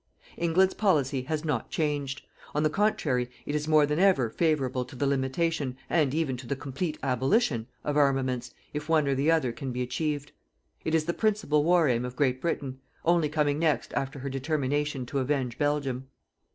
[0.35, 2.23] England's policy has not changed.
[2.55, 6.47] On the contrary, it is more than ever favourable to the limitation, and even to
[6.47, 10.31] the complete abolition, of armaments, if one or the other can be achieved.
[10.83, 15.05] It is the principal war aim of Great Britain, only coming next after her determination
[15.05, 16.07] to avenge Belgium.